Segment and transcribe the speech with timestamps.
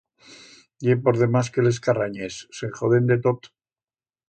[0.87, 3.53] Ye por demás que les carranyes, se'n joden de tot.